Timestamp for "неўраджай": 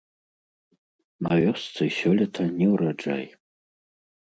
2.57-3.25